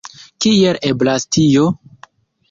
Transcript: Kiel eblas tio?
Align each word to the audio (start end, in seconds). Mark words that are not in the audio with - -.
Kiel 0.45 0.79
eblas 0.91 1.27
tio? 1.37 1.67